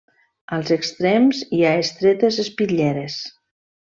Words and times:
Als 0.55 0.69
extrems 0.75 1.41
hi 1.57 1.61
ha 1.67 1.73
estretes 1.81 2.39
espitlleres. 2.45 3.19